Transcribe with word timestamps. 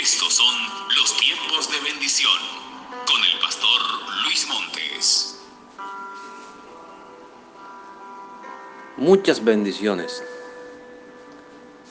Estos 0.00 0.32
son 0.32 0.54
los 0.96 1.16
tiempos 1.16 1.68
de 1.72 1.80
bendición 1.80 2.32
con 3.04 3.20
el 3.24 3.40
pastor 3.40 3.80
Luis 4.22 4.46
Montes. 4.46 5.40
Muchas 8.96 9.42
bendiciones. 9.42 10.22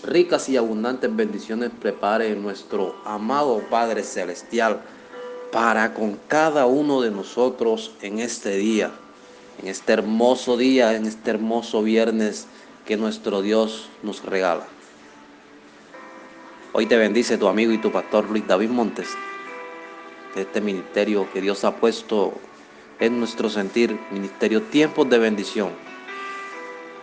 Ricas 0.03 0.47
y 0.47 0.55
abundantes 0.55 1.13
bendiciones 1.13 1.71
prepare 1.81 2.33
nuestro 2.35 2.95
amado 3.03 3.61
Padre 3.69 4.03
Celestial 4.03 4.81
para 5.51 5.93
con 5.93 6.17
cada 6.29 6.65
uno 6.65 7.01
de 7.01 7.11
nosotros 7.11 7.91
en 8.01 8.19
este 8.19 8.55
día, 8.55 8.91
en 9.61 9.67
este 9.67 9.91
hermoso 9.91 10.55
día, 10.55 10.95
en 10.95 11.07
este 11.07 11.31
hermoso 11.31 11.83
viernes 11.83 12.47
que 12.85 12.95
nuestro 12.95 13.41
Dios 13.41 13.89
nos 14.01 14.23
regala. 14.23 14.76
Hoy 16.79 16.85
te 16.85 16.95
bendice 16.95 17.39
tu 17.39 17.47
amigo 17.47 17.71
y 17.71 17.79
tu 17.79 17.91
pastor 17.91 18.29
Luis 18.29 18.45
David 18.45 18.69
Montes, 18.69 19.09
este 20.35 20.61
ministerio 20.61 21.27
que 21.33 21.41
Dios 21.41 21.63
ha 21.63 21.75
puesto 21.75 22.35
en 22.99 23.17
nuestro 23.17 23.49
sentir, 23.49 23.99
ministerio 24.11 24.61
tiempos 24.61 25.09
de 25.09 25.17
bendición. 25.17 25.71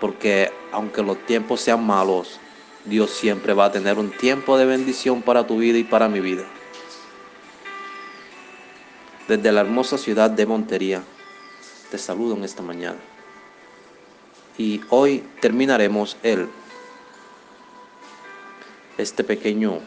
Porque 0.01 0.53
aunque 0.71 1.03
los 1.03 1.19
tiempos 1.27 1.61
sean 1.61 1.85
malos, 1.85 2.39
Dios 2.85 3.11
siempre 3.11 3.53
va 3.53 3.65
a 3.65 3.73
tener 3.73 3.99
un 3.99 4.13
tiempo 4.13 4.57
de 4.57 4.65
bendición 4.65 5.23
para 5.23 5.45
tu 5.45 5.59
vida 5.59 5.77
y 5.77 5.83
para 5.83 6.09
mi 6.09 6.21
vida. 6.21 6.45
Desde 9.27 9.51
la 9.51 9.63
hermosa 9.63 9.99
ciudad 9.99 10.31
de 10.31 10.47
Montería, 10.47 11.03
te 11.91 11.99
saludo 11.99 12.37
en 12.37 12.45
esta 12.45 12.63
mañana. 12.63 13.01
Y 14.57 14.83
hoy 14.91 15.25
terminaremos 15.41 16.17
el 16.23 16.49
este 18.99 19.25
pequeño 19.25 19.79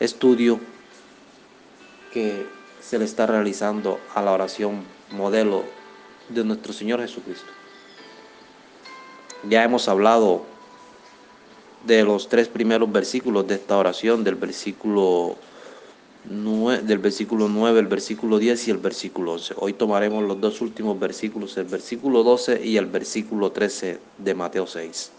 estudio 0.00 0.60
que 2.12 2.46
se 2.80 2.98
le 2.98 3.04
está 3.04 3.26
realizando 3.26 3.98
a 4.14 4.22
la 4.22 4.32
oración 4.32 4.82
modelo 5.10 5.64
de 6.28 6.44
nuestro 6.44 6.72
Señor 6.72 7.00
Jesucristo. 7.00 7.46
Ya 9.48 9.64
hemos 9.64 9.88
hablado 9.88 10.44
de 11.86 12.04
los 12.04 12.28
tres 12.28 12.48
primeros 12.48 12.90
versículos 12.90 13.46
de 13.46 13.54
esta 13.54 13.76
oración, 13.76 14.22
del 14.22 14.36
versículo 14.36 15.36
9, 16.24 16.82
del 16.82 16.98
versículo 16.98 17.48
9, 17.48 17.80
el 17.80 17.86
versículo 17.86 18.38
10 18.38 18.68
y 18.68 18.70
el 18.70 18.78
versículo 18.78 19.32
11. 19.32 19.54
Hoy 19.58 19.72
tomaremos 19.72 20.22
los 20.22 20.40
dos 20.40 20.60
últimos 20.60 20.98
versículos, 20.98 21.56
el 21.56 21.64
versículo 21.64 22.22
12 22.22 22.64
y 22.64 22.76
el 22.76 22.86
versículo 22.86 23.50
13 23.50 23.98
de 24.18 24.34
Mateo 24.34 24.66
6. 24.66 25.10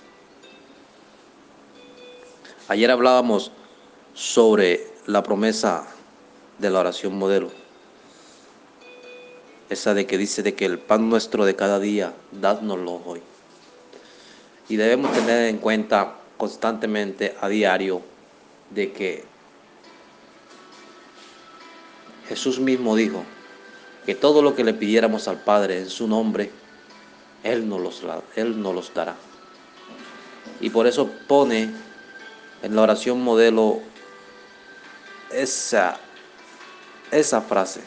Ayer 2.69 2.89
hablábamos 2.91 3.51
sobre 4.13 4.87
la 5.05 5.21
promesa 5.21 5.85
de 6.59 6.69
la 6.69 6.79
oración 6.79 7.17
modelo. 7.17 7.51
Esa 9.69 9.93
de 9.93 10.05
que 10.05 10.17
dice 10.17 10.43
de 10.43 10.55
que 10.55 10.65
el 10.65 10.79
pan 10.79 11.09
nuestro 11.09 11.43
de 11.43 11.57
cada 11.57 11.79
día, 11.79 12.13
dádnoslo 12.31 13.01
hoy. 13.05 13.21
Y 14.69 14.77
debemos 14.77 15.11
tener 15.11 15.49
en 15.49 15.57
cuenta 15.57 16.15
constantemente 16.37 17.35
a 17.41 17.49
diario 17.49 18.01
de 18.69 18.93
que 18.93 19.25
Jesús 22.29 22.59
mismo 22.59 22.95
dijo 22.95 23.25
que 24.05 24.15
todo 24.15 24.41
lo 24.41 24.55
que 24.55 24.63
le 24.63 24.73
pidiéramos 24.73 25.27
al 25.27 25.43
Padre 25.43 25.79
en 25.79 25.89
su 25.89 26.07
nombre, 26.07 26.49
Él 27.43 27.67
nos 27.67 27.81
los, 27.81 28.03
Él 28.37 28.61
nos 28.61 28.73
los 28.73 28.93
dará. 28.93 29.15
Y 30.61 30.69
por 30.69 30.87
eso 30.87 31.09
pone 31.27 31.82
en 32.63 32.75
la 32.75 32.81
oración 32.81 33.21
modelo 33.21 33.81
esa, 35.31 35.99
esa 37.11 37.41
frase 37.41 37.81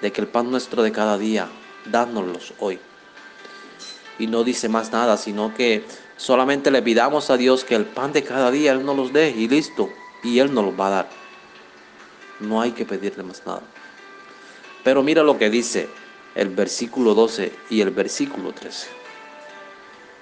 de 0.00 0.12
que 0.12 0.20
el 0.20 0.28
pan 0.28 0.50
nuestro 0.50 0.82
de 0.82 0.92
cada 0.92 1.18
día, 1.18 1.48
dánoslos 1.86 2.54
hoy. 2.60 2.78
Y 4.18 4.28
no 4.28 4.44
dice 4.44 4.68
más 4.68 4.92
nada, 4.92 5.16
sino 5.16 5.54
que 5.54 5.84
solamente 6.16 6.70
le 6.70 6.82
pidamos 6.82 7.30
a 7.30 7.36
Dios 7.36 7.64
que 7.64 7.74
el 7.74 7.84
pan 7.84 8.12
de 8.12 8.22
cada 8.22 8.50
día 8.50 8.72
Él 8.72 8.84
nos 8.84 8.96
los 8.96 9.12
dé 9.12 9.30
y 9.30 9.48
listo, 9.48 9.90
y 10.22 10.38
Él 10.38 10.54
nos 10.54 10.64
los 10.64 10.78
va 10.78 10.86
a 10.86 10.90
dar. 10.90 11.08
No 12.38 12.60
hay 12.60 12.70
que 12.70 12.86
pedirle 12.86 13.24
más 13.24 13.42
nada. 13.44 13.62
Pero 14.84 15.02
mira 15.02 15.22
lo 15.22 15.36
que 15.36 15.50
dice 15.50 15.88
el 16.36 16.48
versículo 16.50 17.14
12 17.14 17.52
y 17.70 17.80
el 17.80 17.90
versículo 17.90 18.52
13. 18.52 18.88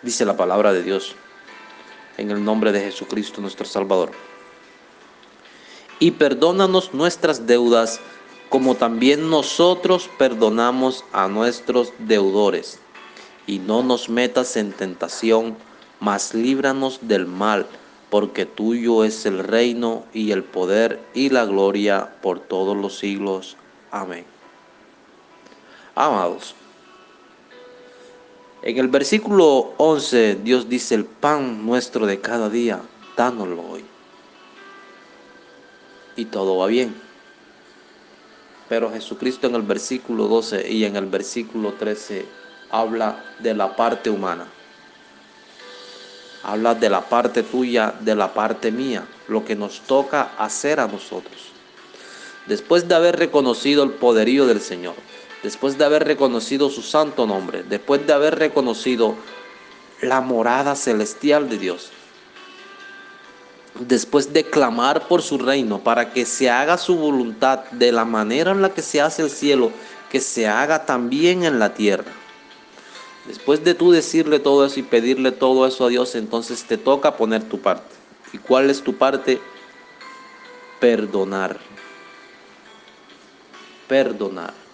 Dice 0.03 0.25
la 0.25 0.37
palabra 0.37 0.73
de 0.73 0.83
Dios 0.83 1.15
en 2.19 2.31
el 2.31 2.45
nombre 2.45 2.73
de 2.73 2.81
Jesucristo 2.81 3.41
nuestro 3.41 3.65
Salvador. 3.65 4.11
Y 5.99 6.13
perdónanos 6.13 6.93
nuestras 6.93 7.47
deudas 7.47 8.01
como 8.49 8.75
también 8.75 9.29
nosotros 9.31 10.09
perdonamos 10.19 11.05
a 11.13 11.29
nuestros 11.29 11.93
deudores. 11.99 12.81
Y 13.47 13.59
no 13.59 13.83
nos 13.83 14.09
metas 14.09 14.57
en 14.57 14.73
tentación, 14.73 15.57
mas 16.01 16.35
líbranos 16.35 17.01
del 17.03 17.27
mal, 17.27 17.67
porque 18.11 18.47
tuyo 18.47 19.05
es 19.05 19.27
el 19.27 19.39
reino 19.41 20.05
y 20.13 20.33
el 20.33 20.45
poder 20.45 21.01
y 21.15 21.31
la 21.31 21.45
gloria 21.45 22.15
por 22.23 22.41
todos 22.41 22.77
los 22.77 22.99
siglos. 22.99 23.57
Amén. 23.91 24.25
Amados, 25.95 26.55
en 28.69 28.77
el 28.77 28.89
versículo 28.89 29.73
11 29.79 30.41
Dios 30.45 30.69
dice, 30.69 30.95
el 30.95 31.07
pan 31.07 31.65
nuestro 31.65 32.05
de 32.05 32.21
cada 32.21 32.51
día, 32.51 32.83
dánoslo 33.17 33.63
hoy. 33.63 33.85
Y 36.17 36.27
todo 36.27 36.59
va 36.59 36.67
bien. 36.67 36.95
Pero 38.69 38.93
Jesucristo 38.93 39.47
en 39.47 39.55
el 39.55 39.63
versículo 39.63 40.29
12 40.29 40.71
y 40.71 40.85
en 40.85 40.97
el 40.97 41.07
versículo 41.07 41.73
13 41.73 42.27
habla 42.71 43.25
de 43.39 43.55
la 43.55 43.75
parte 43.75 44.11
humana. 44.11 44.47
Habla 46.43 46.75
de 46.75 46.91
la 46.91 47.01
parte 47.01 47.43
tuya, 47.45 47.95
de 48.01 48.15
la 48.15 48.35
parte 48.35 48.71
mía, 48.71 49.07
lo 49.29 49.47
que 49.47 49.57
nos 49.57 49.81
toca 49.81 50.33
hacer 50.37 50.79
a 50.79 50.87
nosotros. 50.87 51.53
Después 52.47 52.87
de 52.87 52.95
haber 52.95 53.17
reconocido 53.17 53.83
el 53.83 53.93
poderío 53.93 54.47
del 54.47 54.61
Señor, 54.61 54.95
después 55.43 55.79
de 55.79 55.85
haber 55.85 56.05
reconocido 56.05 56.71
su 56.71 56.83
santo 56.83 57.27
nombre, 57.27 57.63
después 57.63 58.07
de 58.07 58.13
haber 58.13 58.39
reconocido 58.39 59.15
la 60.01 60.21
morada 60.21 60.75
celestial 60.75 61.49
de 61.49 61.59
Dios, 61.59 61.91
después 63.79 64.33
de 64.33 64.45
clamar 64.45 65.07
por 65.09 65.23
su 65.23 65.39
reino 65.39 65.79
para 65.81 66.13
que 66.13 66.25
se 66.25 66.51
haga 66.51 66.79
su 66.79 66.97
voluntad 66.97 67.65
de 67.71 67.93
la 67.93 68.05
manera 68.05 68.53
en 68.53 68.63
la 68.63 68.71
que 68.71 68.83
se 68.83 69.01
hace 69.01 69.23
el 69.23 69.31
cielo, 69.31 69.71
que 70.11 70.21
se 70.21 70.49
haga 70.49 70.87
también 70.87 71.45
en 71.45 71.59
la 71.59 71.75
tierra. 71.75 72.13
Después 73.27 73.63
de 73.63 73.75
tú 73.75 73.91
decirle 73.91 74.39
todo 74.39 74.65
eso 74.65 74.81
y 74.81 74.83
pedirle 74.83 75.33
todo 75.33 75.67
eso 75.67 75.85
a 75.85 75.89
Dios, 75.89 76.15
entonces 76.15 76.65
te 76.65 76.79
toca 76.79 77.17
poner 77.17 77.43
tu 77.43 77.61
parte. 77.61 77.95
¿Y 78.33 78.39
cuál 78.39 78.71
es 78.71 78.83
tu 78.83 78.95
parte? 78.95 79.39
Perdonar. 80.81 81.59
Perdonar. 83.87 84.68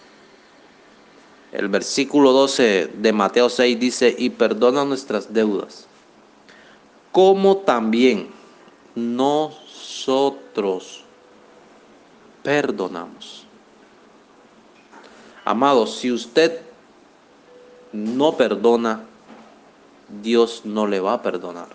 El 1.55 1.69
versículo 1.69 2.33
12 2.33 2.87
de 2.97 3.13
Mateo 3.13 3.47
6 3.49 3.79
dice, 3.79 4.13
y 4.17 4.29
perdona 4.29 4.83
nuestras 4.83 5.31
deudas, 5.33 5.87
como 7.13 7.55
también 7.57 8.27
nosotros 8.93 10.35
perdonamos. 12.43 13.45
Amados, 15.45 15.95
si 15.95 16.11
usted 16.11 16.59
no 17.93 18.35
perdona, 18.35 19.05
Dios 20.21 20.63
no 20.65 20.85
le 20.87 20.99
va 20.99 21.13
a 21.13 21.21
perdonar. 21.21 21.69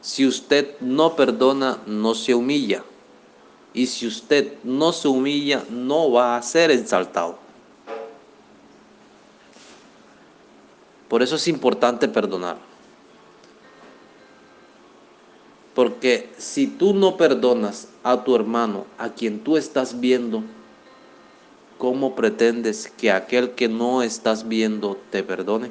Si 0.00 0.26
usted 0.26 0.80
no 0.80 1.14
perdona, 1.14 1.76
no 1.86 2.14
se 2.14 2.34
humilla. 2.34 2.82
Y 3.72 3.86
si 3.86 4.06
usted 4.06 4.54
no 4.64 4.92
se 4.92 5.08
humilla, 5.08 5.64
no 5.70 6.10
va 6.10 6.36
a 6.36 6.42
ser 6.42 6.70
exaltado. 6.70 7.38
Por 11.08 11.22
eso 11.22 11.36
es 11.36 11.48
importante 11.48 12.08
perdonar. 12.08 12.56
Porque 15.74 16.30
si 16.38 16.66
tú 16.66 16.92
no 16.92 17.16
perdonas 17.16 17.88
a 18.02 18.24
tu 18.24 18.34
hermano, 18.34 18.84
a 18.98 19.10
quien 19.10 19.40
tú 19.40 19.56
estás 19.56 20.00
viendo, 20.00 20.42
¿cómo 21.78 22.14
pretendes 22.14 22.92
que 22.96 23.12
aquel 23.12 23.52
que 23.52 23.68
no 23.68 24.02
estás 24.02 24.48
viendo 24.48 24.98
te 25.10 25.22
perdone? 25.22 25.70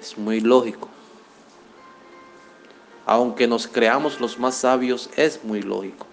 Es 0.00 0.16
muy 0.16 0.40
lógico 0.40 0.88
aunque 3.06 3.46
nos 3.46 3.66
creamos 3.66 4.20
los 4.20 4.38
más 4.38 4.56
sabios, 4.56 5.10
es 5.16 5.44
muy 5.44 5.62
lógico. 5.62 6.06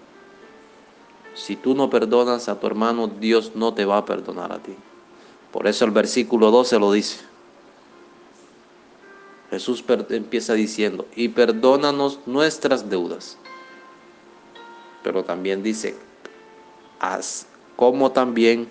Si 1.34 1.56
tú 1.56 1.74
no 1.74 1.88
perdonas 1.88 2.48
a 2.48 2.60
tu 2.60 2.66
hermano, 2.66 3.08
Dios 3.08 3.52
no 3.54 3.72
te 3.72 3.84
va 3.84 3.98
a 3.98 4.04
perdonar 4.04 4.52
a 4.52 4.58
ti. 4.58 4.74
Por 5.50 5.66
eso 5.66 5.84
el 5.84 5.90
versículo 5.90 6.50
12 6.50 6.78
lo 6.78 6.92
dice. 6.92 7.20
Jesús 9.50 9.84
empieza 10.10 10.54
diciendo, 10.54 11.06
y 11.14 11.28
perdónanos 11.28 12.20
nuestras 12.26 12.88
deudas. 12.88 13.36
Pero 15.02 15.24
también 15.24 15.62
dice, 15.62 15.96
haz 17.00 17.46
como 17.76 18.12
también 18.12 18.68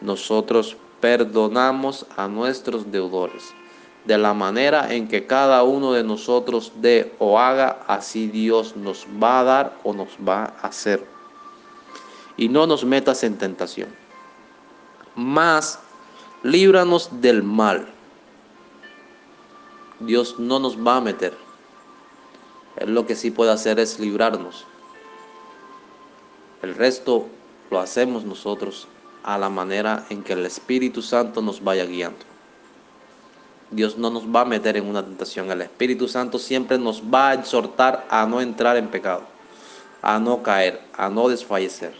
nosotros 0.00 0.76
perdonamos 1.00 2.06
a 2.16 2.28
nuestros 2.28 2.90
deudores. 2.90 3.42
De 4.06 4.16
la 4.16 4.34
manera 4.34 4.94
en 4.94 5.08
que 5.08 5.26
cada 5.26 5.64
uno 5.64 5.92
de 5.92 6.04
nosotros 6.04 6.72
dé 6.76 7.12
o 7.18 7.40
haga, 7.40 7.84
así 7.88 8.28
Dios 8.28 8.76
nos 8.76 9.06
va 9.22 9.40
a 9.40 9.44
dar 9.44 9.78
o 9.82 9.92
nos 9.92 10.10
va 10.26 10.44
a 10.44 10.68
hacer. 10.68 11.04
Y 12.36 12.48
no 12.48 12.66
nos 12.66 12.84
metas 12.84 13.24
en 13.24 13.36
tentación. 13.36 13.88
Más, 15.16 15.80
líbranos 16.44 17.20
del 17.20 17.42
mal. 17.42 17.88
Dios 19.98 20.38
no 20.38 20.60
nos 20.60 20.78
va 20.78 20.98
a 20.98 21.00
meter. 21.00 21.36
Él 22.76 22.94
lo 22.94 23.06
que 23.06 23.16
sí 23.16 23.30
puede 23.30 23.50
hacer 23.50 23.80
es 23.80 23.98
librarnos. 23.98 24.66
El 26.62 26.74
resto 26.74 27.26
lo 27.70 27.80
hacemos 27.80 28.24
nosotros 28.24 28.86
a 29.24 29.36
la 29.36 29.48
manera 29.48 30.06
en 30.10 30.22
que 30.22 30.34
el 30.34 30.46
Espíritu 30.46 31.02
Santo 31.02 31.42
nos 31.42 31.64
vaya 31.64 31.84
guiando. 31.86 32.35
Dios 33.70 33.98
no 33.98 34.10
nos 34.10 34.24
va 34.24 34.42
a 34.42 34.44
meter 34.44 34.76
en 34.76 34.86
una 34.86 35.04
tentación. 35.04 35.50
El 35.50 35.62
Espíritu 35.62 36.08
Santo 36.08 36.38
siempre 36.38 36.78
nos 36.78 37.02
va 37.02 37.30
a 37.30 37.34
exhortar 37.34 38.06
a 38.08 38.26
no 38.26 38.40
entrar 38.40 38.76
en 38.76 38.88
pecado, 38.88 39.22
a 40.02 40.18
no 40.18 40.42
caer, 40.42 40.80
a 40.96 41.08
no 41.08 41.28
desfallecer. 41.28 41.94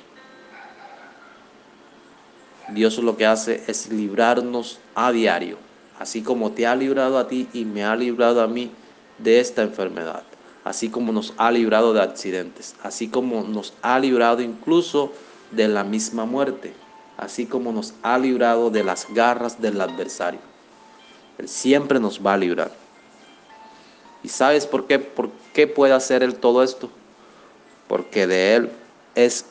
Dios 2.68 2.98
lo 2.98 3.16
que 3.16 3.26
hace 3.26 3.62
es 3.66 3.88
librarnos 3.90 4.78
a 4.94 5.12
diario, 5.12 5.56
así 5.98 6.22
como 6.22 6.52
te 6.52 6.66
ha 6.66 6.74
librado 6.74 7.18
a 7.18 7.28
ti 7.28 7.48
y 7.52 7.64
me 7.64 7.84
ha 7.84 7.94
librado 7.94 8.42
a 8.42 8.48
mí 8.48 8.70
de 9.18 9.40
esta 9.40 9.62
enfermedad, 9.62 10.24
así 10.64 10.88
como 10.88 11.12
nos 11.12 11.32
ha 11.36 11.50
librado 11.50 11.92
de 11.92 12.02
accidentes, 12.02 12.74
así 12.82 13.08
como 13.08 13.42
nos 13.42 13.72
ha 13.82 13.98
librado 13.98 14.42
incluso 14.42 15.12
de 15.52 15.68
la 15.68 15.84
misma 15.84 16.24
muerte 16.24 16.74
así 17.16 17.46
como 17.46 17.72
nos 17.72 17.94
ha 18.02 18.18
librado 18.18 18.70
de 18.70 18.84
las 18.84 19.06
garras 19.12 19.60
del 19.60 19.80
adversario. 19.80 20.40
Él 21.38 21.48
siempre 21.48 22.00
nos 22.00 22.24
va 22.24 22.34
a 22.34 22.38
librar. 22.38 22.72
¿Y 24.22 24.28
sabes 24.28 24.66
por 24.66 24.86
qué? 24.86 24.98
¿Por 24.98 25.30
qué 25.52 25.66
puede 25.66 25.92
hacer 25.92 26.22
Él 26.22 26.36
todo 26.36 26.62
esto? 26.62 26.90
Porque 27.88 28.26
de 28.26 28.54
Él 28.56 28.70
es 29.14 29.46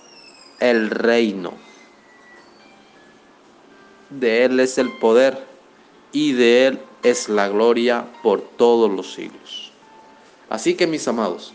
el 0.59 0.89
reino. 0.89 1.53
De 4.09 4.45
Él 4.45 4.59
es 4.59 4.77
el 4.77 4.91
poder 4.97 5.45
y 6.11 6.33
de 6.33 6.67
Él 6.67 6.79
es 7.03 7.29
la 7.29 7.49
gloria 7.49 8.05
por 8.23 8.41
todos 8.41 8.91
los 8.91 9.13
siglos. 9.13 9.71
Así 10.49 10.75
que 10.75 10.87
mis 10.87 11.07
amados, 11.07 11.53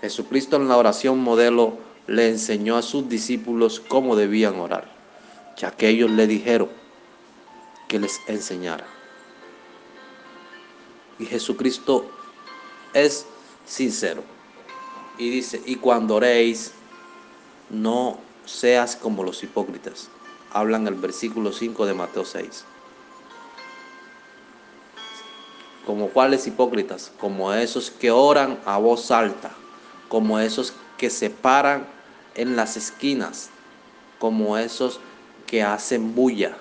Jesucristo 0.00 0.56
en 0.56 0.68
la 0.68 0.76
oración 0.76 1.18
modelo 1.18 1.78
le 2.06 2.28
enseñó 2.28 2.76
a 2.76 2.82
sus 2.82 3.08
discípulos 3.08 3.80
cómo 3.80 4.16
debían 4.16 4.58
orar 4.58 5.00
ya 5.60 5.70
que 5.70 5.88
ellos 5.88 6.10
le 6.10 6.26
dijeron 6.26 6.68
que 7.86 7.98
les 7.98 8.20
enseñara. 8.26 8.86
Y 11.20 11.26
Jesucristo 11.26 12.10
es 12.94 13.26
sincero 13.66 14.24
y 15.18 15.28
dice, 15.28 15.60
y 15.66 15.76
cuando 15.76 16.14
oréis, 16.14 16.72
no 17.68 18.18
seas 18.46 18.96
como 18.96 19.22
los 19.22 19.42
hipócritas. 19.42 20.08
Hablan 20.50 20.86
el 20.86 20.94
versículo 20.94 21.52
5 21.52 21.84
de 21.84 21.92
Mateo 21.92 22.24
6. 22.24 22.64
Como 25.84 26.08
cuáles 26.08 26.46
hipócritas, 26.46 27.12
como 27.20 27.52
esos 27.52 27.90
que 27.90 28.10
oran 28.10 28.58
a 28.64 28.78
voz 28.78 29.10
alta, 29.10 29.50
como 30.08 30.38
esos 30.38 30.72
que 30.96 31.10
se 31.10 31.28
paran 31.28 31.86
en 32.34 32.56
las 32.56 32.78
esquinas, 32.78 33.50
como 34.18 34.56
esos 34.56 35.00
que 35.46 35.62
hacen 35.62 36.14
bulla 36.14 36.56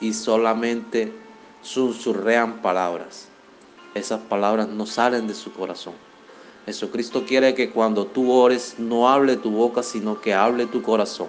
y 0.00 0.14
solamente 0.14 1.12
susurrean 1.62 2.60
palabras. 2.60 3.28
Esas 3.94 4.20
palabras 4.20 4.68
no 4.68 4.86
salen 4.86 5.26
de 5.26 5.34
su 5.34 5.52
corazón. 5.52 5.94
Jesucristo 6.64 7.24
quiere 7.26 7.54
que 7.54 7.70
cuando 7.70 8.06
tú 8.06 8.32
ores 8.32 8.76
no 8.78 9.10
hable 9.10 9.36
tu 9.36 9.50
boca, 9.50 9.82
sino 9.82 10.20
que 10.20 10.32
hable 10.32 10.66
tu 10.66 10.80
corazón. 10.80 11.26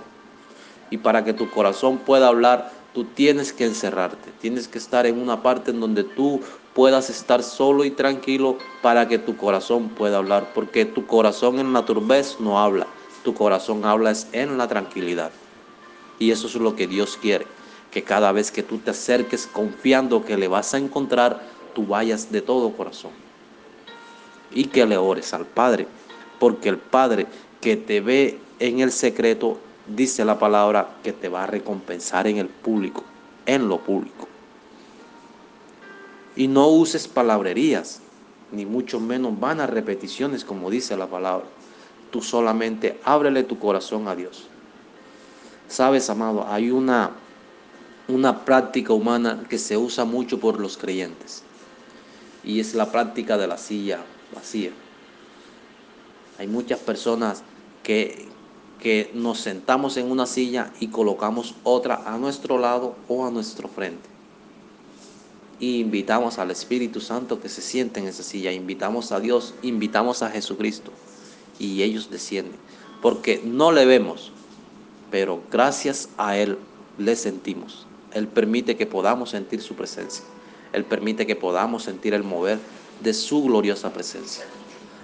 Y 0.90 0.98
para 0.98 1.24
que 1.24 1.34
tu 1.34 1.50
corazón 1.50 1.98
pueda 1.98 2.28
hablar, 2.28 2.72
tú 2.94 3.04
tienes 3.04 3.52
que 3.52 3.66
encerrarte, 3.66 4.30
tienes 4.40 4.68
que 4.68 4.78
estar 4.78 5.06
en 5.08 5.20
una 5.20 5.42
parte 5.42 5.72
en 5.72 5.80
donde 5.80 6.04
tú 6.04 6.42
puedas 6.74 7.10
estar 7.10 7.44
solo 7.44 7.84
y 7.84 7.92
tranquilo 7.92 8.58
para 8.82 9.08
que 9.08 9.18
tu 9.18 9.36
corazón 9.36 9.90
pueda 9.90 10.18
hablar, 10.18 10.52
porque 10.54 10.86
tu 10.86 11.06
corazón 11.06 11.60
en 11.60 11.74
la 11.74 11.86
turbez 11.86 12.38
no 12.40 12.60
habla, 12.60 12.88
tu 13.24 13.34
corazón 13.34 13.86
habla 13.86 14.12
es 14.12 14.28
en 14.32 14.58
la 14.58 14.68
tranquilidad. 14.68 15.32
Y 16.20 16.32
eso 16.32 16.48
es 16.48 16.56
lo 16.56 16.76
que 16.76 16.88
Dios 16.88 17.18
quiere, 17.20 17.48
que 17.92 18.04
cada 18.04 18.32
vez 18.32 18.52
que 18.52 18.64
tú 18.64 18.78
te 18.78 18.92
acerques 18.92 19.48
confiando 19.48 20.24
que 20.24 20.38
le 20.38 20.48
vas 20.48 20.74
a 20.74 20.78
encontrar, 20.78 21.42
tú 21.74 21.86
vayas 21.86 22.32
de 22.32 22.42
todo 22.42 22.72
corazón. 22.72 23.12
Y 24.52 24.66
que 24.66 24.86
le 24.86 24.98
ores 24.98 25.34
al 25.34 25.46
Padre, 25.46 25.88
porque 26.40 26.70
el 26.70 26.78
Padre 26.78 27.28
que 27.62 27.76
te 27.76 28.02
ve 28.02 28.40
en 28.60 28.80
el 28.80 28.92
secreto, 28.92 29.58
dice 29.88 30.24
la 30.26 30.40
palabra, 30.40 30.98
que 31.04 31.14
te 31.14 31.30
va 31.30 31.44
a 31.44 31.48
recompensar 31.48 32.28
en 32.28 32.38
el 32.38 32.48
público, 32.48 33.04
en 33.46 33.68
lo 33.68 33.80
público. 33.80 34.28
Y 36.36 36.48
no 36.48 36.68
uses 36.68 37.08
palabrerías, 37.08 38.02
ni 38.52 38.66
mucho 38.66 39.00
menos 39.00 39.40
vanas 39.40 39.70
repeticiones 39.70 40.46
como 40.46 40.70
dice 40.70 40.96
la 40.96 41.08
palabra. 41.08 41.46
Tú 42.12 42.22
solamente 42.22 43.00
ábrele 43.04 43.44
tu 43.44 43.58
corazón 43.58 44.08
a 44.08 44.16
Dios. 44.16 44.48
Sabes, 45.68 46.10
amado, 46.10 46.46
hay 46.48 46.70
una, 46.70 47.12
una 48.08 48.46
práctica 48.46 48.94
humana 48.94 49.44
que 49.50 49.58
se 49.58 49.78
usa 49.78 50.06
mucho 50.06 50.40
por 50.40 50.60
los 50.60 50.78
creyentes 50.78 51.44
y 52.44 52.60
es 52.60 52.76
la 52.76 52.92
práctica 52.92 53.38
de 53.38 53.48
la 53.48 53.58
silla 53.58 54.00
vacía. 54.34 54.72
Hay 56.38 56.48
muchas 56.48 56.80
personas 56.80 57.44
que, 57.84 58.28
que 58.80 59.12
nos 59.14 59.40
sentamos 59.40 59.98
en 59.98 60.10
una 60.10 60.26
silla 60.26 60.72
y 60.80 60.88
colocamos 60.88 61.56
otra 61.64 62.04
a 62.06 62.18
nuestro 62.18 62.58
lado 62.58 62.96
o 63.08 63.26
a 63.26 63.32
nuestro 63.32 63.68
frente. 63.68 64.10
Y 65.60 65.80
invitamos 65.80 66.40
al 66.40 66.52
Espíritu 66.52 67.00
Santo 67.00 67.40
que 67.40 67.50
se 67.50 67.62
siente 67.62 68.00
en 68.00 68.08
esa 68.08 68.24
silla, 68.24 68.52
invitamos 68.52 69.12
a 69.12 69.20
Dios, 69.20 69.54
invitamos 69.62 70.24
a 70.24 70.30
Jesucristo 70.30 70.92
y 71.60 71.84
ellos 71.84 72.10
descienden. 72.10 72.58
Porque 73.02 73.42
no 73.44 73.72
le 73.72 73.86
vemos, 73.86 74.32
pero 75.12 75.42
gracias 75.52 76.10
a 76.18 76.38
Él 76.38 76.58
le 76.98 77.16
sentimos. 77.16 77.86
Él 78.14 78.28
permite 78.28 78.76
que 78.76 78.86
podamos 78.86 79.30
sentir 79.30 79.62
su 79.62 79.76
presencia. 79.76 80.24
Él 80.74 80.84
permite 80.84 81.26
que 81.26 81.36
podamos 81.36 81.84
sentir 81.84 82.14
el 82.14 82.24
mover 82.24 82.60
de 83.02 83.14
su 83.14 83.44
gloriosa 83.44 83.94
presencia. 83.94 84.44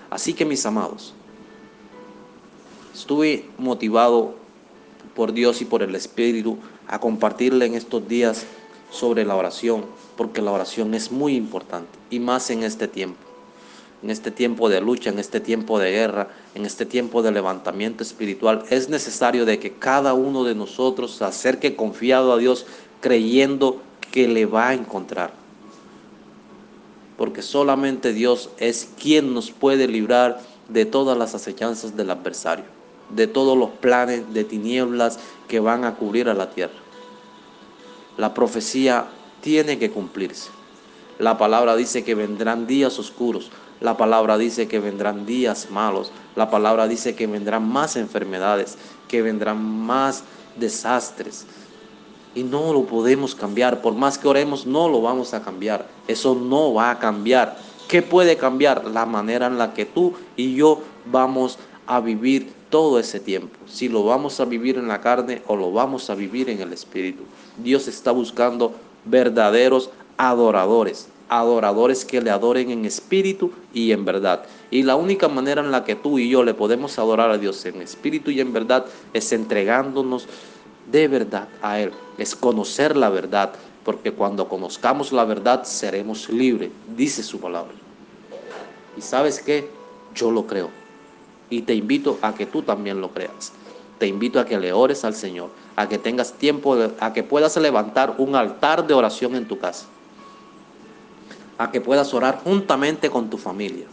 Así 0.09 0.33
que 0.33 0.45
mis 0.45 0.65
amados, 0.65 1.13
estuve 2.93 3.45
motivado 3.57 4.35
por 5.15 5.33
Dios 5.33 5.61
y 5.61 5.65
por 5.65 5.83
el 5.83 5.95
Espíritu 5.95 6.57
a 6.87 6.99
compartirle 6.99 7.65
en 7.65 7.75
estos 7.75 8.07
días 8.07 8.45
sobre 8.91 9.23
la 9.23 9.35
oración, 9.35 9.85
porque 10.17 10.41
la 10.41 10.51
oración 10.51 10.93
es 10.93 11.11
muy 11.11 11.35
importante 11.35 11.97
y 12.09 12.19
más 12.19 12.49
en 12.49 12.63
este 12.63 12.87
tiempo 12.87 13.29
en 14.01 14.09
este 14.09 14.31
tiempo 14.31 14.69
de 14.69 14.81
lucha, 14.81 15.09
en 15.09 15.19
este 15.19 15.39
tiempo 15.39 15.79
de 15.79 15.91
guerra, 15.91 16.29
en 16.55 16.65
este 16.65 16.85
tiempo 16.85 17.21
de 17.21 17.31
levantamiento 17.31 18.03
espiritual, 18.03 18.63
es 18.69 18.89
necesario 18.89 19.45
de 19.45 19.59
que 19.59 19.73
cada 19.73 20.13
uno 20.13 20.43
de 20.43 20.55
nosotros 20.55 21.15
se 21.15 21.25
acerque 21.25 21.75
confiado 21.75 22.31
a 22.31 22.37
Dios, 22.37 22.65
creyendo 23.01 23.81
que 24.11 24.27
le 24.27 24.45
va 24.45 24.69
a 24.69 24.73
encontrar. 24.73 25.38
Porque 27.19 27.43
solamente 27.43 28.13
Dios 28.13 28.49
es 28.57 28.89
quien 28.99 29.35
nos 29.35 29.51
puede 29.51 29.87
librar 29.87 30.41
de 30.69 30.85
todas 30.85 31.15
las 31.15 31.35
acechanzas 31.35 31.95
del 31.95 32.09
adversario, 32.09 32.65
de 33.11 33.27
todos 33.27 33.55
los 33.55 33.69
planes 33.69 34.33
de 34.33 34.43
tinieblas 34.43 35.19
que 35.47 35.59
van 35.59 35.85
a 35.85 35.95
cubrir 35.95 36.29
a 36.29 36.33
la 36.33 36.49
tierra. 36.49 36.79
La 38.17 38.33
profecía 38.33 39.05
tiene 39.41 39.77
que 39.77 39.91
cumplirse. 39.91 40.49
La 41.19 41.37
palabra 41.37 41.75
dice 41.75 42.03
que 42.03 42.15
vendrán 42.15 42.65
días 42.65 42.97
oscuros, 42.97 43.51
la 43.81 43.95
palabra 43.95 44.37
dice 44.37 44.67
que 44.67 44.79
vendrán 44.79 45.25
días 45.25 45.69
malos. 45.71 46.11
La 46.35 46.49
palabra 46.49 46.87
dice 46.87 47.15
que 47.15 47.27
vendrán 47.27 47.67
más 47.67 47.95
enfermedades, 47.95 48.77
que 49.07 49.21
vendrán 49.21 49.63
más 49.63 50.23
desastres. 50.57 51.45
Y 52.39 52.43
no 52.43 52.71
lo 52.71 52.85
podemos 52.85 53.35
cambiar. 53.35 53.81
Por 53.81 53.95
más 53.95 54.17
que 54.17 54.25
oremos, 54.25 54.65
no 54.65 54.87
lo 54.87 55.01
vamos 55.01 55.33
a 55.33 55.41
cambiar. 55.41 55.85
Eso 56.07 56.35
no 56.35 56.73
va 56.73 56.91
a 56.91 56.97
cambiar. 56.97 57.57
¿Qué 57.89 58.01
puede 58.01 58.37
cambiar? 58.37 58.85
La 58.85 59.05
manera 59.05 59.47
en 59.47 59.57
la 59.57 59.73
que 59.73 59.83
tú 59.83 60.13
y 60.37 60.55
yo 60.55 60.79
vamos 61.11 61.59
a 61.85 61.99
vivir 61.99 62.53
todo 62.69 62.97
ese 62.97 63.19
tiempo. 63.19 63.57
Si 63.67 63.89
lo 63.89 64.05
vamos 64.05 64.39
a 64.39 64.45
vivir 64.45 64.77
en 64.77 64.87
la 64.87 65.01
carne 65.01 65.41
o 65.47 65.57
lo 65.57 65.73
vamos 65.73 66.09
a 66.09 66.15
vivir 66.15 66.49
en 66.49 66.61
el 66.61 66.71
espíritu. 66.71 67.23
Dios 67.57 67.89
está 67.89 68.11
buscando 68.11 68.71
verdaderos 69.03 69.89
adoradores 70.15 71.09
adoradores 71.29 72.05
que 72.05 72.21
le 72.21 72.31
adoren 72.31 72.71
en 72.71 72.85
espíritu 72.85 73.51
y 73.71 73.91
en 73.91 74.03
verdad. 74.03 74.43
Y 74.71 74.83
la 74.83 74.95
única 74.95 75.27
manera 75.27 75.61
en 75.61 75.71
la 75.71 75.85
que 75.85 75.95
tú 75.95 76.17
y 76.17 76.27
yo 76.27 76.43
le 76.43 76.55
podemos 76.55 76.97
adorar 76.97 77.29
a 77.29 77.37
Dios 77.37 77.63
en 77.65 77.81
espíritu 77.81 78.31
y 78.31 78.41
en 78.41 78.51
verdad 78.51 78.85
es 79.13 79.31
entregándonos 79.31 80.27
de 80.91 81.07
verdad 81.07 81.47
a 81.61 81.79
Él, 81.79 81.91
es 82.17 82.35
conocer 82.35 82.95
la 82.97 83.09
verdad, 83.09 83.53
porque 83.83 84.11
cuando 84.11 84.47
conozcamos 84.47 85.11
la 85.11 85.25
verdad 85.25 85.63
seremos 85.63 86.29
libres, 86.29 86.71
dice 86.95 87.23
su 87.23 87.39
palabra. 87.39 87.73
Y 88.97 89.01
sabes 89.01 89.39
qué, 89.39 89.69
yo 90.15 90.31
lo 90.31 90.45
creo. 90.45 90.69
Y 91.49 91.61
te 91.61 91.73
invito 91.73 92.19
a 92.21 92.33
que 92.33 92.45
tú 92.45 92.61
también 92.61 93.01
lo 93.01 93.11
creas. 93.11 93.51
Te 93.97 94.07
invito 94.07 94.39
a 94.39 94.45
que 94.45 94.57
le 94.57 94.73
ores 94.73 95.03
al 95.03 95.15
Señor, 95.15 95.49
a 95.75 95.87
que 95.89 95.97
tengas 95.97 96.33
tiempo, 96.33 96.77
a 96.99 97.13
que 97.13 97.23
puedas 97.23 97.55
levantar 97.57 98.15
un 98.17 98.35
altar 98.35 98.85
de 98.87 98.93
oración 98.93 99.35
en 99.35 99.47
tu 99.47 99.59
casa, 99.59 99.85
a 101.57 101.71
que 101.71 101.81
puedas 101.81 102.13
orar 102.13 102.41
juntamente 102.43 103.09
con 103.09 103.29
tu 103.29 103.37
familia, 103.37 103.85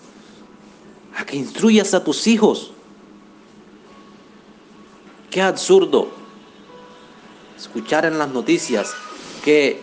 a 1.16 1.24
que 1.24 1.36
instruyas 1.36 1.92
a 1.94 2.04
tus 2.04 2.26
hijos. 2.26 2.72
Qué 5.30 5.42
absurdo 5.42 6.15
escuchar 7.66 8.04
en 8.04 8.18
las 8.18 8.30
noticias 8.30 8.94
que 9.44 9.80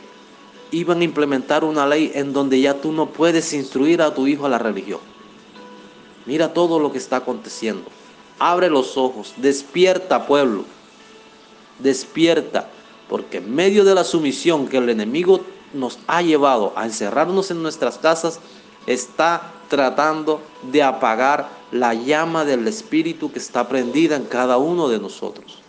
iban 0.71 1.01
a 1.01 1.03
implementar 1.03 1.63
una 1.63 1.85
ley 1.85 2.11
en 2.15 2.33
donde 2.33 2.59
ya 2.59 2.81
tú 2.81 2.91
no 2.91 3.09
puedes 3.09 3.53
instruir 3.53 4.01
a 4.01 4.13
tu 4.13 4.25
hijo 4.25 4.45
a 4.45 4.49
la 4.49 4.57
religión. 4.57 4.99
Mira 6.25 6.53
todo 6.53 6.79
lo 6.79 6.91
que 6.91 6.97
está 6.97 7.17
aconteciendo. 7.17 7.83
Abre 8.39 8.69
los 8.69 8.97
ojos, 8.97 9.33
despierta 9.37 10.25
pueblo, 10.25 10.65
despierta, 11.79 12.69
porque 13.09 13.37
en 13.37 13.53
medio 13.53 13.83
de 13.83 13.93
la 13.93 14.03
sumisión 14.03 14.67
que 14.67 14.77
el 14.77 14.89
enemigo 14.89 15.41
nos 15.73 15.99
ha 16.07 16.21
llevado 16.21 16.73
a 16.75 16.85
encerrarnos 16.85 17.51
en 17.51 17.61
nuestras 17.61 17.97
casas, 17.97 18.39
está 18.87 19.51
tratando 19.69 20.41
de 20.71 20.81
apagar 20.81 21.49
la 21.71 21.93
llama 21.93 22.45
del 22.45 22.67
Espíritu 22.67 23.31
que 23.31 23.39
está 23.39 23.67
prendida 23.67 24.15
en 24.15 24.25
cada 24.25 24.57
uno 24.57 24.87
de 24.87 24.99
nosotros. 24.99 25.62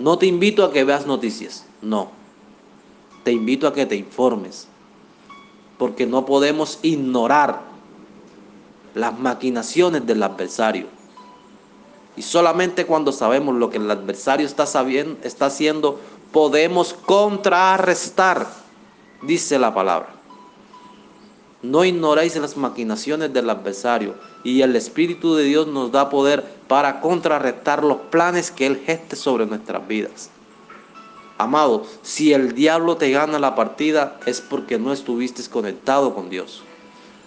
No 0.00 0.16
te 0.16 0.24
invito 0.24 0.64
a 0.64 0.72
que 0.72 0.82
veas 0.82 1.06
noticias, 1.06 1.66
no. 1.82 2.10
Te 3.22 3.32
invito 3.32 3.66
a 3.68 3.74
que 3.74 3.84
te 3.84 3.96
informes, 3.96 4.66
porque 5.76 6.06
no 6.06 6.24
podemos 6.24 6.78
ignorar 6.80 7.60
las 8.94 9.18
maquinaciones 9.18 10.06
del 10.06 10.22
adversario. 10.22 10.86
Y 12.16 12.22
solamente 12.22 12.86
cuando 12.86 13.12
sabemos 13.12 13.56
lo 13.56 13.68
que 13.68 13.76
el 13.76 13.90
adversario 13.90 14.46
está, 14.46 14.64
sabiendo, 14.64 15.18
está 15.22 15.46
haciendo, 15.46 16.00
podemos 16.32 16.94
contrarrestar, 16.94 18.48
dice 19.20 19.58
la 19.58 19.74
palabra. 19.74 20.19
No 21.62 21.84
ignoréis 21.84 22.36
las 22.36 22.56
maquinaciones 22.56 23.34
del 23.34 23.50
adversario 23.50 24.14
y 24.42 24.62
el 24.62 24.74
Espíritu 24.76 25.34
de 25.34 25.44
Dios 25.44 25.66
nos 25.66 25.92
da 25.92 26.08
poder 26.08 26.42
para 26.68 27.02
contrarrestar 27.02 27.84
los 27.84 27.98
planes 28.10 28.50
que 28.50 28.66
Él 28.66 28.80
geste 28.86 29.14
sobre 29.14 29.44
nuestras 29.44 29.86
vidas. 29.86 30.30
Amado, 31.36 31.84
si 32.02 32.32
el 32.32 32.54
diablo 32.54 32.96
te 32.96 33.10
gana 33.10 33.38
la 33.38 33.54
partida 33.54 34.18
es 34.24 34.40
porque 34.40 34.78
no 34.78 34.90
estuviste 34.92 35.42
conectado 35.50 36.14
con 36.14 36.30
Dios. 36.30 36.62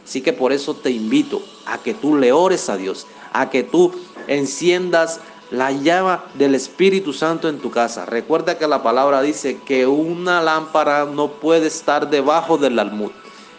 Así 0.04 0.22
que 0.22 0.34
por 0.34 0.52
eso 0.52 0.74
te 0.74 0.90
invito 0.90 1.44
a 1.68 1.78
que 1.78 1.94
tú 1.94 2.18
le 2.18 2.32
ores 2.32 2.70
a 2.70 2.78
Dios, 2.78 3.06
a 3.34 3.52
que 3.52 3.62
tú 3.62 3.94
enciendas 4.28 5.20
la 5.52 5.72
llama 5.72 6.26
del 6.34 6.56
Espíritu 6.56 7.14
Santo 7.14 7.50
en 7.50 7.60
tu 7.60 7.70
casa. 7.70 8.08
Recuerda 8.08 8.58
que 8.58 8.68
la 8.68 8.82
palabra 8.82 9.22
dice 9.22 9.60
que 9.64 9.86
una 9.86 10.42
lámpara 10.42 11.06
no 11.06 11.34
puede 11.34 11.68
estar 11.68 12.10
debajo 12.10 12.58
del 12.58 12.80
almud 12.80 13.12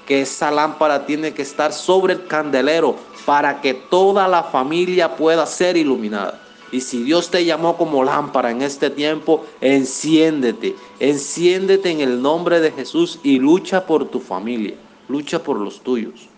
que 0.07 0.23
esa 0.23 0.51
lámpara 0.51 1.07
tiene 1.07 1.33
que 1.33 1.43
estar 1.43 1.73
sobre 1.73 2.15
el 2.15 2.27
candelero 2.27 2.97
para 3.25 3.61
que 3.61 3.75
toda 3.75 4.29
la 4.29 4.43
familia 4.43 5.17
pueda 5.17 5.47
ser 5.47 5.77
iluminada. 5.77 6.41
Y 6.73 6.81
si 6.81 7.03
Dios 7.03 7.31
te 7.31 7.45
llamó 7.45 7.77
como 7.77 8.03
lámpara 8.03 8.51
en 8.51 8.63
este 8.63 8.91
tiempo, 8.91 9.45
enciéndete, 9.61 10.75
enciéndete 10.99 11.91
en 11.91 12.01
el 12.01 12.21
nombre 12.21 12.61
de 12.61 12.73
Jesús 12.73 13.21
y 13.23 13.39
lucha 13.39 13.87
por 13.87 14.09
tu 14.09 14.19
familia, 14.19 14.75
lucha 15.09 15.43
por 15.43 15.59
los 15.59 15.81
tuyos. 15.81 16.29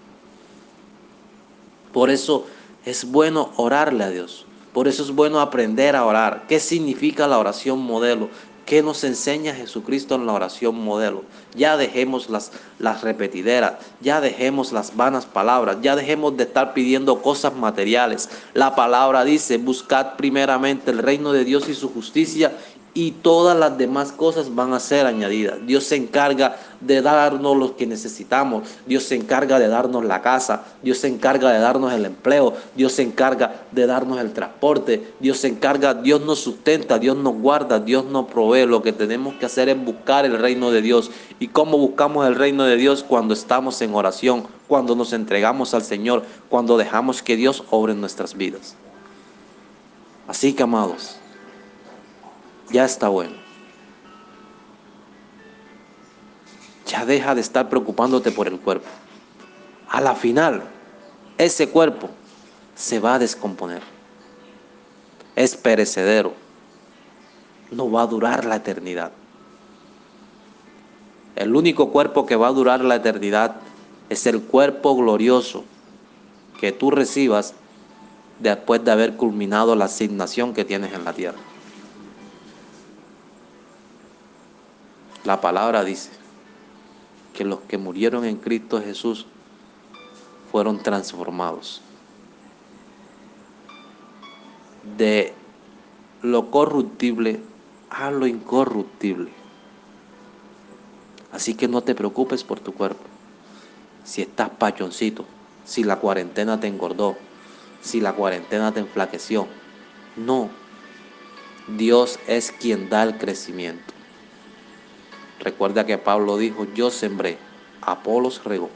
Por 1.92 2.11
eso 2.11 2.44
es 2.85 3.11
bueno 3.11 3.50
orarle 3.56 4.04
a 4.04 4.11
Dios. 4.11 4.44
Por 4.75 4.88
eso 4.88 5.02
es 5.02 5.11
bueno 5.11 5.40
aprender 5.40 5.96
a 5.96 6.04
orar. 6.04 6.44
¿Qué 6.46 6.61
significa 6.61 7.26
la 7.26 7.38
oración 7.38 7.78
modelo? 7.78 8.28
¿Qué 8.66 8.82
nos 8.82 9.04
enseña 9.04 9.54
Jesucristo 9.54 10.16
en 10.16 10.26
la 10.26 10.32
oración 10.32 10.75
modelo? 10.75 11.23
Ya 11.54 11.76
dejemos 11.76 12.28
las, 12.28 12.50
las 12.80 13.02
repetideras, 13.02 13.75
ya 14.00 14.20
dejemos 14.20 14.73
las 14.73 14.96
vanas 14.96 15.25
palabras, 15.25 15.76
ya 15.82 15.94
dejemos 15.94 16.37
de 16.37 16.42
estar 16.42 16.75
pidiendo 16.75 17.23
cosas 17.23 17.54
materiales. 17.54 18.28
La 18.54 18.75
palabra 18.75 19.25
dice, 19.25 19.58
buscad 19.58 20.16
primeramente 20.16 20.90
el 20.90 20.99
reino 20.99 21.32
de 21.32 21.44
Dios 21.44 21.68
y 21.68 21.75
su 21.75 21.88
justicia 21.90 22.56
y 22.97 23.11
todas 23.11 23.55
las 23.59 23.76
demás 23.76 24.11
cosas 24.11 24.55
van 24.55 24.73
a 24.73 24.81
ser 24.81 25.05
añadidas. 25.05 25.59
Dios 25.67 25.85
se 25.85 25.97
encarga 25.97 26.57
de 26.81 27.03
darnos 27.03 27.55
lo 27.55 27.76
que 27.76 27.87
necesitamos. 27.87 28.67
Dios 28.87 29.03
se 29.03 29.17
encarga 29.17 29.59
de 29.59 29.69
darnos 29.69 30.03
la 30.03 30.23
casa. 30.23 30.65
Dios 30.83 30.97
se 30.97 31.09
encarga 31.09 31.53
de 31.53 31.59
darnos 31.59 31.93
el 31.93 32.07
empleo. 32.07 32.55
Dios 32.75 32.93
se 32.93 33.03
encarga 33.03 33.67
de 33.71 33.87
darnos 33.87 34.19
el 34.19 34.33
transporte. 34.33 35.12
Dios 35.21 35.37
se 35.37 35.49
encarga, 35.49 35.93
Dios 35.93 36.23
nos 36.23 36.38
sustenta, 36.38 36.99
Dios 36.99 37.19
nos 37.19 37.35
guarda, 37.35 37.81
Dios 37.81 38.07
nos 38.07 38.29
provee. 38.29 38.65
Lo 38.65 38.81
que 38.81 38.95
tenemos 38.95 39.35
que 39.35 39.45
hacer 39.45 39.69
es 39.69 39.85
buscar 39.85 40.25
el 40.25 40.38
reino 40.38 40.71
de 40.71 40.81
Dios. 40.81 41.11
¿Y 41.38 41.49
cómo 41.49 41.76
buscamos 41.76 42.26
el 42.26 42.35
reino 42.35 42.65
de 42.65 42.76
Dios? 42.76 43.05
Cuando 43.07 43.35
estamos 43.35 43.83
en 43.83 43.95
oración, 43.95 44.47
cuando 44.69 44.97
nos 44.97 45.12
entregamos 45.12 45.75
al 45.75 45.83
Señor, 45.83 46.23
cuando 46.49 46.79
dejamos 46.79 47.21
que 47.21 47.37
Dios 47.37 47.62
obre 47.69 47.93
en 47.93 48.00
nuestras 48.00 48.38
vidas. 48.38 48.75
Así 50.26 50.55
que, 50.55 50.62
amados, 50.62 51.19
ya 52.70 52.85
está 52.85 53.08
bueno. 53.08 53.35
Ya 56.87 57.04
deja 57.04 57.35
de 57.35 57.40
estar 57.40 57.68
preocupándote 57.68 58.30
por 58.30 58.46
el 58.46 58.61
cuerpo. 58.61 58.87
A 59.88 60.00
la 60.00 60.14
final, 60.14 60.62
ese 61.38 61.68
cuerpo 61.68 62.11
se 62.75 63.00
va 63.00 63.14
a 63.14 63.18
descomponer. 63.18 63.82
Es 65.35 65.56
perecedero. 65.56 66.35
No 67.70 67.90
va 67.90 68.02
a 68.02 68.06
durar 68.06 68.44
la 68.44 68.56
eternidad. 68.56 69.12
El 71.35 71.54
único 71.54 71.90
cuerpo 71.90 72.25
que 72.25 72.37
va 72.37 72.49
a 72.49 72.52
durar 72.52 72.82
la 72.82 72.96
eternidad 72.96 73.56
es 74.08 74.26
el 74.26 74.42
cuerpo 74.42 74.96
glorioso 74.96 75.64
que 76.61 76.73
tú 76.73 76.90
recibas 76.90 77.54
después 78.38 78.85
de 78.85 78.90
haber 78.90 79.16
culminado 79.16 79.75
la 79.76 79.87
asignación 79.87 80.54
que 80.54 80.64
tienes 80.64 80.94
en 80.94 81.04
la 81.04 81.12
tierra. 81.12 81.38
La 85.26 85.40
palabra 85.40 85.83
dice 85.83 86.11
que 87.35 87.45
los 87.45 87.59
que 87.62 87.78
murieron 87.78 88.25
en 88.25 88.37
Cristo 88.37 88.80
Jesús 88.80 89.26
fueron 90.52 90.85
transformados 90.85 91.83
de 94.97 95.35
lo 96.23 96.52
corruptible 96.52 97.40
a 97.90 98.12
lo 98.12 98.28
incorruptible. 98.28 99.33
Así 101.33 101.54
que 101.54 101.66
no 101.66 101.83
te 101.83 101.97
preocupes 101.97 102.45
por 102.45 102.61
tu 102.61 102.73
cuerpo. 102.73 103.02
Si 104.04 104.23
estás 104.23 104.50
pachoncito, 104.50 105.25
si 105.64 105.83
la 105.83 105.97
cuarentena 105.97 106.61
te 106.61 106.68
engordó, 106.68 107.16
si 107.83 108.00
la 108.00 108.12
cuarentena 108.12 108.71
te 108.71 108.78
enflaqueció. 108.78 109.49
No. 110.14 110.50
Dios 111.66 112.21
es 112.28 112.52
quien 112.52 112.88
da 112.88 113.02
el 113.02 113.18
crecimiento. 113.18 113.96
Recuerda 115.47 115.87
que 115.87 115.97
Pablo 115.97 116.38
dijo, 116.38 116.67
yo 116.75 116.91
sembré, 116.91 117.38
Apolos 117.81 118.43
regó, 118.43 118.69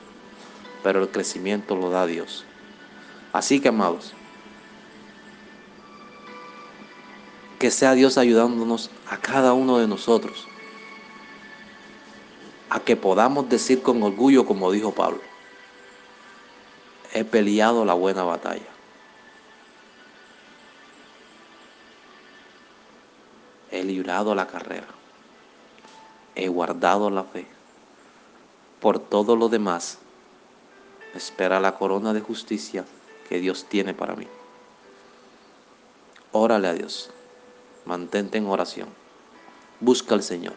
pero 0.84 1.02
el 1.02 1.08
crecimiento 1.08 1.74
lo 1.74 1.90
da 1.90 2.06
Dios. 2.06 2.44
Así 3.32 3.58
que, 3.58 3.70
amados, 3.70 4.12
que 7.58 7.72
sea 7.72 7.94
Dios 7.94 8.18
ayudándonos 8.18 8.92
a 9.08 9.16
cada 9.16 9.52
uno 9.52 9.78
de 9.78 9.88
nosotros 9.88 10.46
a 12.68 12.78
que 12.78 12.94
podamos 12.94 13.48
decir 13.48 13.82
con 13.82 14.00
orgullo, 14.04 14.46
como 14.46 14.70
dijo 14.70 14.94
Pablo, 14.94 15.18
he 17.12 17.24
peleado 17.24 17.84
la 17.84 17.94
buena 17.94 18.22
batalla. 18.22 18.70
He 23.72 23.82
librado 23.82 24.36
la 24.36 24.46
carrera 24.46 24.99
he 26.34 26.48
guardado 26.48 27.10
la 27.10 27.24
fe. 27.24 27.46
Por 28.80 28.98
todo 28.98 29.36
lo 29.36 29.48
demás, 29.48 29.98
espera 31.14 31.60
la 31.60 31.76
corona 31.76 32.12
de 32.12 32.20
justicia 32.20 32.84
que 33.28 33.38
Dios 33.38 33.66
tiene 33.68 33.94
para 33.94 34.14
mí. 34.14 34.26
Órale 36.32 36.68
a 36.68 36.74
Dios, 36.74 37.10
mantente 37.84 38.38
en 38.38 38.46
oración, 38.46 38.88
busca 39.80 40.14
al 40.14 40.22
Señor, 40.22 40.54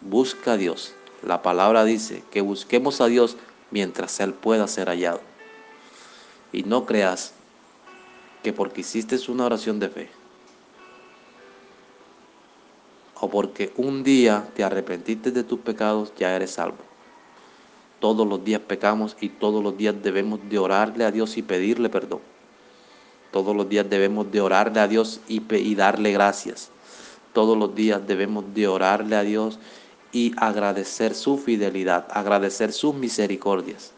busca 0.00 0.52
a 0.52 0.56
Dios, 0.56 0.94
La 1.22 1.40
palabra 1.40 1.84
dice 1.84 2.24
que 2.32 2.40
busquemos 2.40 3.00
a 3.00 3.06
Dios 3.06 3.36
mientras 3.70 4.18
Él 4.18 4.34
pueda 4.34 4.66
ser 4.66 4.88
hallado. 4.88 5.20
Y 6.52 6.64
no 6.64 6.84
creas 6.84 7.32
que 8.42 8.52
porque 8.52 8.80
hiciste 8.80 9.16
una 9.30 9.46
oración 9.46 9.78
de 9.78 9.88
fe, 9.88 10.10
o 13.22 13.30
porque 13.30 13.72
un 13.76 14.02
día 14.02 14.48
te 14.56 14.64
arrepentiste 14.64 15.30
de 15.30 15.44
tus 15.44 15.60
pecados, 15.60 16.12
ya 16.18 16.34
eres 16.34 16.50
salvo. 16.50 16.78
Todos 18.00 18.26
los 18.26 18.44
días 18.44 18.60
pecamos 18.66 19.16
y 19.20 19.28
todos 19.28 19.62
los 19.62 19.76
días 19.76 19.94
debemos 20.02 20.40
de 20.50 20.58
orarle 20.58 21.04
a 21.04 21.12
Dios 21.12 21.36
y 21.36 21.42
pedirle 21.42 21.88
perdón. 21.88 22.18
Todos 23.30 23.54
los 23.54 23.68
días 23.68 23.88
debemos 23.88 24.32
de 24.32 24.40
orarle 24.40 24.80
a 24.80 24.88
Dios 24.88 25.20
y, 25.28 25.40
y 25.54 25.74
darle 25.76 26.10
gracias. 26.10 26.70
Todos 27.32 27.56
los 27.56 27.72
días 27.76 28.04
debemos 28.04 28.44
de 28.54 28.66
orarle 28.66 29.14
a 29.14 29.22
Dios 29.22 29.60
y 30.10 30.32
agradecer 30.36 31.14
su 31.14 31.38
fidelidad, 31.38 32.08
agradecer 32.10 32.72
sus 32.72 32.92
misericordias, 32.92 33.92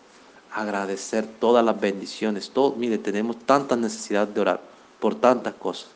agradecer 0.52 1.26
todas 1.40 1.64
las 1.64 1.80
bendiciones. 1.80 2.52
Mire, 2.76 2.98
tenemos 2.98 3.38
tanta 3.38 3.74
necesidad 3.74 4.28
de 4.28 4.42
orar 4.42 4.60
por 5.00 5.14
tantas 5.14 5.54
cosas. 5.54 5.93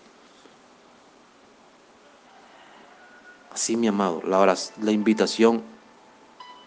Así, 3.59 3.77
mi 3.77 3.89
amado, 3.89 4.23
la, 4.25 4.57
la 4.83 4.93
invitación 4.93 5.65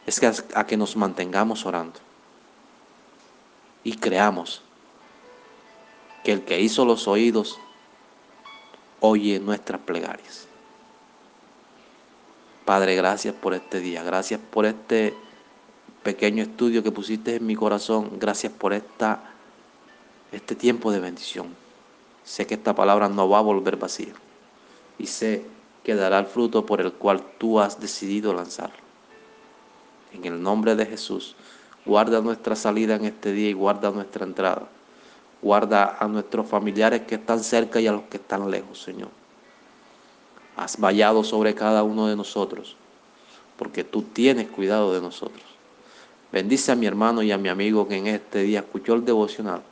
es 0.06 0.20
que 0.20 0.30
a, 0.56 0.68
que 0.68 0.76
nos 0.76 0.98
mantengamos 0.98 1.66
orando 1.66 1.98
y 3.86 3.96
creamos 3.96 4.62
que 6.26 6.34
el 6.34 6.44
que 6.44 6.60
hizo 6.60 6.84
los 6.84 7.08
oídos 7.08 7.58
oye 9.00 9.40
nuestras 9.40 9.80
plegarias. 9.80 10.50
Padre, 12.66 12.98
gracias 12.98 13.36
por 13.36 13.54
este 13.54 13.80
día, 13.80 14.04
gracias 14.04 14.42
por 14.52 14.66
este 14.66 15.14
pequeño 16.04 16.44
estudio 16.44 16.84
que 16.84 16.92
pusiste 16.92 17.38
en 17.38 17.46
mi 17.46 17.56
corazón, 17.56 18.20
gracias 18.20 18.52
por 18.52 18.74
esta, 18.74 19.32
este 20.34 20.56
tiempo 20.56 20.92
de 20.92 21.00
bendición. 21.00 21.56
Sé 22.26 22.46
que 22.46 22.56
esta 22.56 22.76
palabra 22.76 23.08
no 23.08 23.30
va 23.30 23.38
a 23.38 23.42
volver 23.44 23.78
vacía 23.78 24.12
y 25.00 25.08
sé 25.08 25.46
que 25.84 25.96
dará 25.96 26.20
el 26.20 26.26
fruto 26.26 26.66
por 26.66 26.82
el 26.82 26.94
cual 26.94 27.22
tú 27.38 27.60
has 27.60 27.80
decidido 27.80 28.34
lanzarlo. 28.34 28.78
En 30.14 30.26
el 30.26 30.42
nombre 30.42 30.76
de 30.76 30.86
Jesús, 30.86 31.36
guarda 31.86 32.22
nuestra 32.22 32.56
salida 32.56 32.96
en 32.96 33.06
este 33.06 33.32
día 33.32 33.50
y 33.50 33.54
guarda 33.54 33.92
nuestra 33.92 34.26
entrada. 34.26 34.68
Guarda 35.42 35.98
a 36.00 36.08
nuestros 36.08 36.48
familiares 36.48 37.02
que 37.02 37.16
están 37.16 37.44
cerca 37.44 37.80
y 37.80 37.88
a 37.88 37.94
los 37.94 38.04
que 38.04 38.18
están 38.18 38.50
lejos, 38.52 38.82
Señor. 38.82 39.10
Has 40.56 40.80
vallado 40.80 41.24
sobre 41.24 41.56
cada 41.56 41.82
uno 41.82 42.08
de 42.08 42.16
nosotros, 42.16 42.76
porque 43.58 43.84
tú 43.84 44.04
tienes 44.04 44.50
cuidado 44.50 44.94
de 44.94 45.02
nosotros. 45.02 45.44
Bendice 46.32 46.72
a 46.72 46.76
mi 46.76 46.86
hermano 46.86 47.24
y 47.24 47.32
a 47.32 47.38
mi 47.38 47.50
amigo 47.50 47.88
que 47.88 47.98
en 47.98 48.08
este 48.08 48.44
día 48.44 48.60
escuchó 48.60 48.94
el 48.94 49.04
devocional 49.04 49.64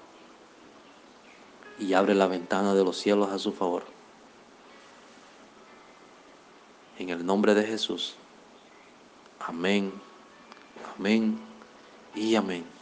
y 1.79 1.93
abre 1.93 2.15
la 2.15 2.27
ventana 2.27 2.73
de 2.73 2.83
los 2.83 2.97
cielos 2.97 3.29
a 3.29 3.39
su 3.39 3.53
favor. 3.53 3.98
En 6.99 7.09
el 7.09 7.25
nombre 7.25 7.55
de 7.55 7.63
Jesús. 7.63 8.15
Amén, 9.39 9.93
amén 10.97 11.39
y 12.13 12.35
amén. 12.35 12.78